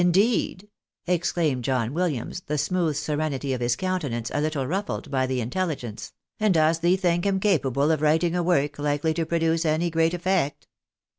[0.01, 0.67] "Indeed,"
[1.05, 6.11] exclaimed John Williams, the smooth serenity of his countenance a little ruffled by the intelligence,"
[6.39, 10.15] and dost thee think him capable of writing a work hkely to produce anv great
[10.15, 10.67] effect?"